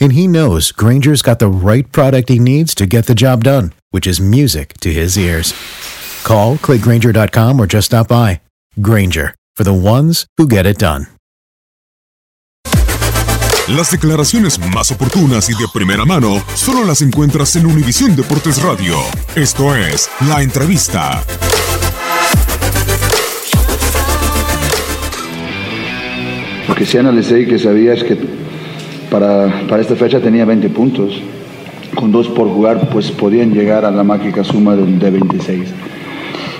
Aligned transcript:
And 0.00 0.12
he 0.12 0.26
knows 0.26 0.72
Granger's 0.72 1.22
got 1.22 1.38
the 1.38 1.48
right 1.48 1.90
product 1.92 2.28
he 2.28 2.38
needs 2.38 2.74
to 2.76 2.86
get 2.86 3.06
the 3.06 3.14
job 3.14 3.44
done, 3.44 3.72
which 3.90 4.06
is 4.06 4.20
music 4.20 4.74
to 4.80 4.92
his 4.92 5.16
ears. 5.16 5.52
Call, 6.24 6.56
clickgranger.com, 6.56 7.60
or 7.60 7.66
just 7.66 7.86
stop 7.86 8.08
by. 8.08 8.40
Granger, 8.80 9.34
for 9.54 9.64
the 9.64 9.72
ones 9.72 10.26
who 10.36 10.48
get 10.48 10.66
it 10.66 10.78
done. 10.78 11.06
Las 13.68 13.90
declaraciones 13.90 14.58
más 14.58 14.90
oportunas 14.90 15.48
y 15.48 15.54
de 15.54 15.66
primera 15.72 16.04
mano 16.04 16.44
solo 16.54 16.84
las 16.84 17.00
encuentras 17.00 17.56
en 17.56 17.64
Univisión 17.64 18.14
Deportes 18.14 18.62
Radio. 18.62 18.98
Esto 19.34 19.74
es 19.74 20.10
La 20.28 20.42
Entrevista. 20.42 21.24
Lo 26.68 26.74
que 26.74 26.84
sí 26.84 26.98
analicé 26.98 27.40
y 27.40 27.46
que 27.46 27.58
sabía 27.58 27.94
es 27.94 28.04
que 28.04 28.43
para, 29.14 29.48
para 29.68 29.80
esta 29.80 29.94
fecha 29.94 30.18
tenía 30.18 30.44
20 30.44 30.68
puntos. 30.70 31.22
Con 31.94 32.10
dos 32.10 32.26
por 32.26 32.48
jugar, 32.48 32.88
pues 32.92 33.12
podían 33.12 33.52
llegar 33.54 33.84
a 33.84 33.92
la 33.92 34.02
mágica 34.02 34.42
suma 34.42 34.74
de, 34.74 34.84
de 34.84 35.10
26. 35.10 35.60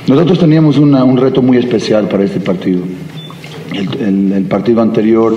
Nosotros 0.06 0.38
teníamos 0.38 0.78
una- 0.78 1.02
un 1.02 1.16
reto 1.16 1.42
muy 1.42 1.56
especial 1.56 2.06
para 2.06 2.22
este 2.22 2.38
partido. 2.38 2.82
El, 3.98 4.44
partido 4.48 4.82
anterior 4.82 5.34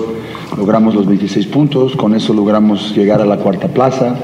logramos 0.56 0.94
los 0.94 1.08
26 1.08 1.48
puntos, 1.48 1.96
con 1.96 2.14
eso 2.14 2.36
logramos 2.36 2.96
llegar 2.96 3.20
a 3.20 3.26
la 3.26 3.38
cuarta 3.38 3.68
plaza. 3.70 4.16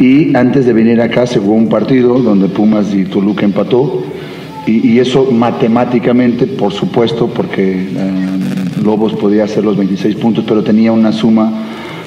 Y 0.00 0.34
antes 0.36 0.66
de 0.66 0.72
venir 0.72 1.00
acá 1.00 1.24
se 1.24 1.38
jugó 1.38 1.54
un 1.54 1.68
partido 1.68 2.18
donde 2.18 2.48
Pumas 2.48 2.92
y 2.92 3.04
Toluca 3.04 3.44
empató. 3.44 4.02
Y, 4.66 4.88
y 4.88 4.98
eso 4.98 5.28
matemáticamente, 5.30 6.46
por 6.46 6.72
supuesto, 6.72 7.28
porque 7.28 7.72
eh, 7.72 8.26
Lobos 8.82 9.12
podía 9.14 9.44
hacer 9.44 9.64
los 9.64 9.76
26 9.76 10.16
puntos, 10.16 10.44
pero 10.48 10.64
tenía 10.64 10.90
una 10.90 11.12
suma, 11.12 11.52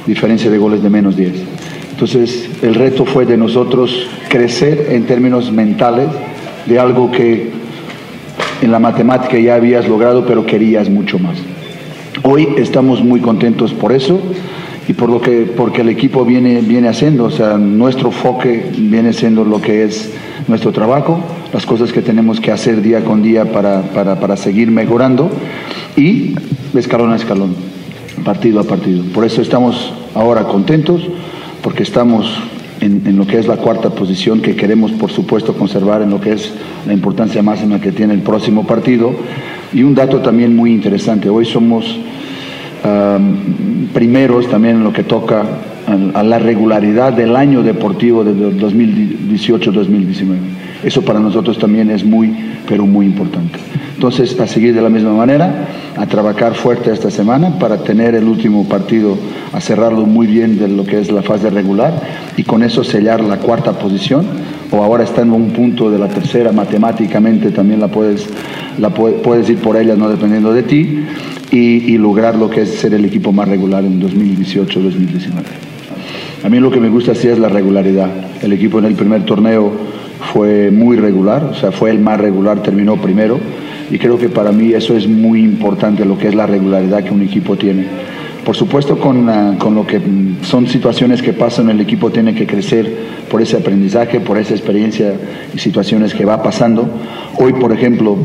diferencia 0.06 0.50
de 0.50 0.58
goles 0.58 0.84
de 0.84 0.90
menos 0.90 1.16
10. 1.16 1.34
Entonces, 1.92 2.50
el 2.62 2.76
reto 2.76 3.06
fue 3.06 3.26
de 3.26 3.38
nosotros 3.38 4.08
crecer 4.30 4.88
en 4.92 5.06
términos 5.06 5.52
mentales 5.52 6.08
de 6.66 6.80
algo 6.80 7.12
que 7.12 7.52
en 8.62 8.72
la 8.72 8.80
matemática 8.80 9.38
ya 9.38 9.56
habías 9.56 9.88
logrado, 9.88 10.26
pero 10.26 10.46
querías 10.46 10.90
mucho 10.90 11.20
más. 11.20 11.38
Hoy 12.24 12.48
estamos 12.58 13.04
muy 13.04 13.20
contentos 13.20 13.74
por 13.74 13.92
eso 13.92 14.20
y 14.88 14.94
por 14.94 15.10
lo 15.10 15.22
que 15.22 15.52
porque 15.56 15.82
el 15.82 15.90
equipo 15.90 16.26
viene 16.26 16.62
viene 16.62 16.88
haciendo, 16.88 17.26
o 17.26 17.32
sea, 17.32 17.58
nuestro 17.58 18.10
enfoque 18.10 18.72
viene 18.78 19.14
siendo 19.14 19.44
lo 19.44 19.62
que 19.62 19.84
es 19.84 20.12
nuestro 20.48 20.72
trabajo, 20.72 21.20
las 21.54 21.66
cosas 21.66 21.92
que 21.92 22.02
tenemos 22.02 22.40
que 22.40 22.52
hacer 22.52 22.82
día 22.82 23.04
con 23.04 23.22
día 23.22 23.52
para, 23.52 23.82
para, 23.82 24.20
para 24.20 24.38
seguir 24.38 24.70
mejorando 24.70 25.32
y 25.96 26.36
escalón 26.76 27.12
a 27.12 27.16
escalón, 27.16 27.56
partido 28.24 28.60
a 28.60 28.64
partido. 28.64 29.04
Por 29.14 29.26
eso 29.26 29.42
estamos 29.42 29.94
ahora 30.16 30.44
contentos, 30.44 31.02
porque 31.62 31.84
estamos 31.84 32.28
en, 32.82 33.18
lo 33.18 33.28
que 33.28 33.38
es 33.38 33.48
la 33.48 33.58
cuarta 33.58 33.92
posición 33.92 34.42
que 34.42 34.56
queremos, 34.56 34.92
por 34.92 35.12
supuesto, 35.12 35.54
conservar 35.54 36.02
en 36.02 36.10
lo 36.10 36.20
que 36.20 36.34
es 36.34 36.52
la 36.88 36.94
importancia 36.94 37.44
máxima 37.44 37.80
que 37.80 37.92
tiene 37.92 38.14
el 38.14 38.22
próximo 38.22 38.66
partido. 38.66 39.14
Y 39.74 39.84
un 39.84 39.96
dato 39.96 40.20
también 40.20 40.56
muy 40.56 40.74
interesante, 40.74 41.30
hoy 41.30 41.46
somos 41.46 42.00
primeros 43.94 44.50
también 44.50 44.78
en 44.78 44.84
lo 44.84 44.92
que 44.92 45.04
toca 45.04 45.44
a, 45.86 46.20
a 46.20 46.24
la 46.24 46.40
regularidad 46.40 47.14
del 47.14 47.36
año 47.36 47.62
deportivo 47.62 48.24
de 48.24 48.34
2018-2019. 48.60 50.61
Eso 50.84 51.04
para 51.04 51.20
nosotros 51.20 51.58
también 51.60 51.92
es 51.92 52.04
muy, 52.04 52.34
pero 52.68 52.86
muy 52.86 53.06
importante. 53.06 53.60
Entonces, 53.94 54.40
a 54.40 54.48
seguir 54.48 54.74
de 54.74 54.82
la 54.82 54.90
misma 54.90 55.14
manera, 55.14 55.68
a 55.96 56.08
trabajar 56.08 56.56
fuerte 56.56 56.92
esta 56.92 57.12
semana 57.12 57.60
para 57.60 57.84
tener 57.84 58.16
el 58.16 58.24
último 58.24 58.68
partido, 58.68 59.16
a 59.54 59.62
cerrarlo 59.62 60.08
muy 60.08 60.26
bien 60.26 60.58
de 60.58 60.68
lo 60.68 60.84
que 60.84 61.00
es 61.00 61.12
la 61.12 61.22
fase 61.22 61.52
regular 61.52 61.94
y 62.36 62.44
con 62.44 62.64
eso 62.64 62.84
sellar 62.84 63.22
la 63.22 63.38
cuarta 63.38 63.74
posición 63.74 64.26
o 64.72 64.84
ahora 64.84 65.04
está 65.04 65.22
en 65.22 65.32
un 65.34 65.50
punto 65.52 65.92
de 65.92 66.00
la 66.00 66.08
tercera, 66.08 66.52
matemáticamente 66.52 67.52
también 67.52 67.80
la 67.80 67.90
puedes, 67.90 68.28
la 68.80 68.90
puede- 68.90 69.16
puedes 69.18 69.48
ir 69.50 69.58
por 69.58 69.78
ella, 69.78 69.96
no 69.96 70.10
dependiendo 70.10 70.52
de 70.54 70.64
ti, 70.64 71.04
y, 71.52 71.58
y 71.94 71.98
lograr 71.98 72.36
lo 72.36 72.50
que 72.50 72.62
es 72.62 72.70
ser 72.76 72.94
el 72.94 73.04
equipo 73.06 73.32
más 73.34 73.48
regular 73.48 73.84
en 73.84 74.00
2018-2019. 74.02 75.44
A 76.44 76.50
mí 76.50 76.60
lo 76.60 76.72
que 76.72 76.80
me 76.80 76.90
gusta 76.90 77.14
sí 77.14 77.28
es 77.28 77.38
la 77.38 77.50
regularidad. 77.50 78.10
El 78.42 78.54
equipo 78.54 78.80
en 78.80 78.86
el 78.86 78.96
primer 78.96 79.24
torneo 79.26 79.72
fue 80.34 80.72
muy 80.72 80.98
regular, 80.98 81.44
o 81.52 81.56
sea, 81.56 81.72
fue 81.72 81.90
el 81.92 82.00
más 82.00 82.20
regular, 82.20 82.62
terminó 82.62 82.98
primero, 82.98 83.40
y 83.90 83.98
creo 83.98 84.18
que 84.18 84.30
para 84.30 84.52
mí 84.52 84.74
eso 84.74 84.96
es 84.96 85.08
muy 85.08 85.42
importante, 85.44 86.06
lo 86.06 86.18
que 86.18 86.28
es 86.28 86.36
la 86.36 86.46
regularidad 86.46 87.04
que 87.04 87.12
un 87.12 87.22
equipo 87.22 87.58
tiene. 87.58 87.86
Por 88.46 88.56
supuesto, 88.56 88.98
con, 88.98 89.28
con 89.58 89.76
lo 89.76 89.86
que 89.86 90.02
son 90.42 90.68
situaciones 90.68 91.22
que 91.22 91.34
pasan, 91.34 91.70
el 91.70 91.80
equipo 91.80 92.10
tiene 92.10 92.34
que 92.34 92.48
crecer 92.48 92.92
por 93.30 93.42
ese 93.42 93.58
aprendizaje, 93.58 94.20
por 94.20 94.38
esa 94.38 94.54
experiencia 94.56 95.14
y 95.54 95.60
situaciones 95.60 96.14
que 96.14 96.26
va 96.26 96.42
pasando. 96.42 96.90
Hoy, 97.38 97.54
por 97.54 97.72
ejemplo, 97.72 98.18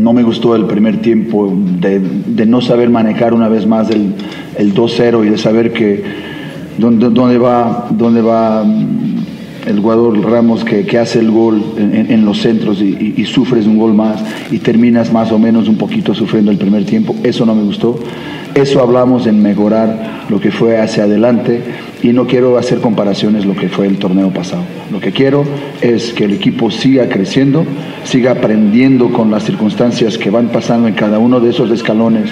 no 0.00 0.12
me 0.14 0.22
gustó 0.22 0.56
el 0.56 0.64
primer 0.64 1.02
tiempo 1.02 1.52
de, 1.54 2.00
de 2.00 2.46
no 2.46 2.62
saber 2.62 2.88
manejar 2.88 3.34
una 3.34 3.48
vez 3.48 3.66
más 3.66 3.90
el, 3.90 4.14
el 4.56 4.74
2-0 4.74 5.26
y 5.26 5.30
de 5.30 5.38
saber 5.38 5.72
que 5.72 6.02
dónde, 6.78 7.10
dónde 7.10 7.38
va, 7.38 7.88
dónde 7.90 8.22
va 8.22 8.64
el 9.66 9.80
jugador 9.80 10.18
Ramos 10.20 10.64
que, 10.64 10.84
que 10.84 10.98
hace 10.98 11.20
el 11.20 11.30
gol 11.30 11.62
en, 11.76 12.24
los 12.24 12.40
centros 12.40 12.80
y 12.80 13.24
sufres 13.24 13.66
un 13.66 13.78
gol 13.78 13.94
más 13.94 14.22
y 14.50 14.58
terminas 14.58 15.12
más 15.12 15.32
o 15.32 15.38
menos 15.38 15.68
un 15.68 15.76
poquito 15.76 16.14
sufriendo 16.14 16.50
el 16.50 16.58
primer 16.58 16.84
tiempo. 16.84 17.14
Eso 17.22 17.46
no 17.46 17.54
me 17.54 17.62
gustó. 17.62 17.98
Eso 18.54 18.80
hablamos 18.80 19.26
en 19.26 19.40
mejorar 19.42 20.26
lo 20.28 20.38
que 20.38 20.50
fue 20.50 20.78
hacia 20.78 21.04
adelante 21.04 21.62
y 22.02 22.08
no 22.08 22.26
quiero 22.26 22.58
hacer 22.58 22.80
comparaciones 22.80 23.46
lo 23.46 23.54
que 23.54 23.68
fue 23.68 23.86
el 23.86 23.96
torneo 23.98 24.30
pasado. 24.30 24.62
Lo 24.90 25.00
que 25.00 25.12
quiero 25.12 25.44
es 25.80 26.12
que 26.12 26.24
el 26.24 26.32
equipo 26.32 26.70
siga 26.70 27.08
creciendo, 27.08 27.64
siga 28.04 28.32
aprendiendo 28.32 29.10
con 29.10 29.30
las 29.30 29.44
circunstancias 29.44 30.18
que 30.18 30.30
van 30.30 30.48
pasando 30.48 30.86
en 30.86 30.94
cada 30.94 31.18
uno 31.18 31.40
de 31.40 31.50
esos 31.50 31.70
escalones 31.70 32.30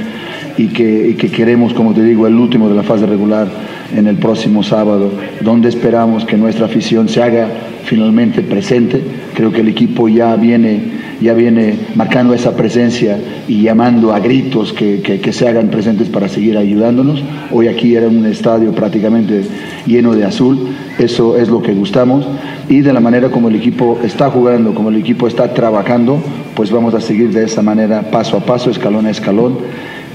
y 0.59 0.69
que, 0.69 1.09
y 1.09 1.15
que 1.15 1.31
queremos, 1.31 1.73
como 1.73 1.94
te 1.94 2.03
digo, 2.03 2.26
el 2.26 2.35
último 2.35 2.69
de 2.69 2.75
la 2.75 2.83
fase 2.83 3.06
regular 3.06 3.49
en 3.95 4.07
el 4.07 4.17
próximo 4.17 4.63
sábado, 4.63 5.11
donde 5.41 5.69
esperamos 5.69 6.25
que 6.25 6.37
nuestra 6.37 6.67
afición 6.67 7.09
se 7.09 7.23
haga 7.23 7.49
finalmente 7.85 8.43
presente. 8.43 9.03
Creo 9.35 9.53
que 9.53 9.61
el 9.61 9.69
equipo 9.69 10.09
ya 10.09 10.37
viene 10.37 11.01
ya 11.21 11.35
viene 11.35 11.75
marcando 11.97 12.33
esa 12.33 12.57
presencia 12.57 13.19
y 13.47 13.63
llamando 13.63 14.15
a 14.15 14.21
gritos 14.21 14.73
que, 14.73 15.03
que, 15.03 15.33
se 15.33 15.47
hagan 15.47 15.69
presentes 15.69 16.09
para 16.09 16.29
seguir 16.29 16.57
ayudándonos. 16.57 17.23
Hoy 17.51 17.69
aquí 17.69 17.95
era 17.95 18.09
un 18.09 18.25
estadio 18.25 18.73
prácticamente 18.73 19.43
lleno 19.87 20.15
de 20.15 20.25
azul, 20.25 20.69
eso 20.99 21.37
es 21.37 21.49
lo 21.49 21.61
que 21.61 21.75
gustamos 21.75 22.27
y 22.71 22.81
de 22.81 22.93
la 22.93 23.01
manera 23.01 23.31
como 23.31 23.49
el 23.49 23.57
equipo 23.57 23.99
está 24.03 24.31
jugando, 24.31 24.75
como 24.75 24.91
el 24.91 24.97
equipo 24.97 25.27
está 25.27 25.53
trabajando, 25.53 26.23
pues 26.55 26.71
vamos 26.71 26.95
a 26.95 27.01
seguir 27.01 27.33
de 27.33 27.45
esa 27.45 27.63
manera 27.63 28.11
paso 28.11 28.37
a 28.37 28.41
paso, 28.41 28.71
escalón 28.71 29.07
a 29.07 29.11
escalón 29.11 29.59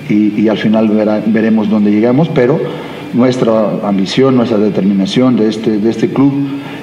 y, 0.10 0.48
al 0.48 0.58
final 0.58 0.88
veremos 1.26 1.70
dónde 1.70 1.92
llegamos, 1.92 2.30
pero 2.30 2.60
nuestra 3.16 3.88
ambición, 3.88 4.36
nuestra 4.36 4.58
determinación 4.58 5.38
de 5.38 5.50
este, 5.50 5.78
de 5.78 5.90
este 5.90 6.10
club 6.10 6.34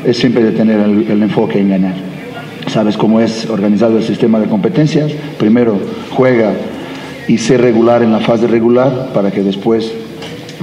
es 0.05 0.17
siempre 0.17 0.43
de 0.43 0.53
tener 0.53 0.81
el, 0.81 1.23
enfoque 1.23 1.61
en 1.61 1.69
ganar. 1.69 1.95
Sabes 2.69 2.97
cómo 2.97 3.21
es 3.21 3.49
organizado 3.51 3.99
el 3.99 4.05
sistema 4.05 4.41
de 4.41 4.47
competencias. 4.47 5.13
Primero 5.39 5.79
juega 6.11 6.55
y 7.29 7.39
sé 7.39 7.59
regular 7.59 8.03
en 8.03 8.13
la 8.13 8.21
fase 8.21 8.47
regular 8.47 9.11
para 9.13 9.31
que 9.31 9.43
después 9.43 9.93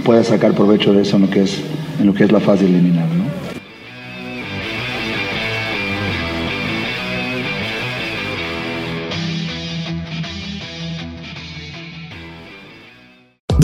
pueda 0.04 0.24
sacar 0.24 0.54
provecho 0.54 0.92
de 0.92 1.04
eso 1.04 1.18
en 1.18 1.24
lo 1.24 1.30
que 1.30 1.44
es, 1.44 1.62
en 2.00 2.08
lo 2.08 2.14
que 2.14 2.24
es 2.24 2.32
la 2.32 2.40
fase 2.40 2.66
eliminar. 2.66 3.29